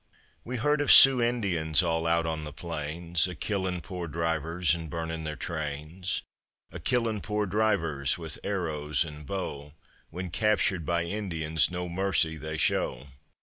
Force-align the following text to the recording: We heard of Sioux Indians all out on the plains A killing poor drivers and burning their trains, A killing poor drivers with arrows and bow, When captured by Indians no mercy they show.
We 0.43 0.57
heard 0.57 0.81
of 0.81 0.91
Sioux 0.91 1.21
Indians 1.21 1.83
all 1.83 2.07
out 2.07 2.25
on 2.25 2.43
the 2.43 2.51
plains 2.51 3.27
A 3.27 3.35
killing 3.35 3.81
poor 3.81 4.07
drivers 4.07 4.73
and 4.73 4.89
burning 4.89 5.25
their 5.25 5.35
trains, 5.35 6.23
A 6.71 6.79
killing 6.79 7.21
poor 7.21 7.45
drivers 7.45 8.17
with 8.17 8.39
arrows 8.43 9.05
and 9.05 9.27
bow, 9.27 9.75
When 10.09 10.31
captured 10.31 10.87
by 10.87 11.03
Indians 11.03 11.69
no 11.69 11.87
mercy 11.87 12.35
they 12.35 12.57
show. 12.57 13.09